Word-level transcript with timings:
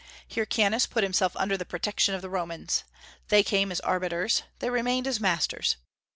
Hyrcanus 0.33 0.87
put 0.87 1.03
himself 1.03 1.35
under 1.35 1.55
the 1.55 1.63
protection 1.63 2.15
of 2.15 2.23
the 2.23 2.29
Romans. 2.31 2.85
They 3.27 3.43
came 3.43 3.71
as 3.71 3.79
arbiters; 3.81 4.41
they 4.57 4.71
remained 4.71 5.05
as 5.05 5.19
masters. 5.19 5.75